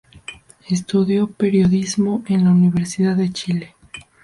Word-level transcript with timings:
Estudió 0.67 1.27
periodismo 1.27 2.23
en 2.27 2.45
la 2.45 2.49
Universidad 2.49 3.15
de 3.15 3.31
Chile. 3.31 3.75